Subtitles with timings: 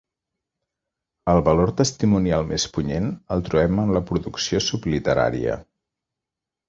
[1.33, 5.63] El valor testimonial més punyent el trobem en la producció subliterària.